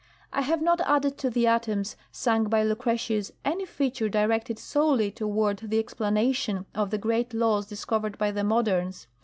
[0.33, 5.57] I have not added to the atoms sung by Lucretius any feature directed solely toward
[5.59, 9.05] the explanation of the great laws discovered by the Moderns.